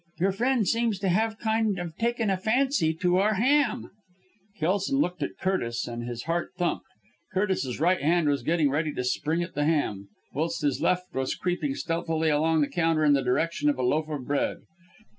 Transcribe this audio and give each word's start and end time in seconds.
Your 0.19 0.31
friend 0.31 0.67
seems 0.67 0.97
to 0.97 1.09
have 1.09 1.37
kind 1.37 1.77
of 1.77 1.95
taken 1.95 2.31
a 2.31 2.35
fancy 2.37 2.91
to 2.95 3.17
our 3.17 3.35
ham!" 3.35 3.91
Kelson 4.59 4.97
looked 4.97 5.21
at 5.21 5.37
Curtis 5.37 5.87
and 5.87 6.01
his 6.01 6.23
heart 6.23 6.53
thumped. 6.57 6.87
Curtis's 7.31 7.79
right 7.79 8.01
hand 8.01 8.27
was 8.27 8.41
getting 8.41 8.71
ready 8.71 8.91
to 8.95 9.03
spring 9.03 9.43
at 9.43 9.53
the 9.53 9.65
ham, 9.65 10.07
whilst 10.33 10.63
his 10.63 10.81
left 10.81 11.13
was 11.13 11.35
creeping 11.35 11.75
stealthily 11.75 12.29
along 12.29 12.61
the 12.61 12.67
counter 12.67 13.05
in 13.05 13.13
the 13.13 13.21
direction 13.21 13.69
of 13.69 13.77
a 13.77 13.83
loaf 13.83 14.09
of 14.09 14.25
bread. 14.25 14.61